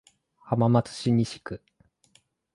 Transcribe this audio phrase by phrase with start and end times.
[0.39, 1.61] 浜松市西区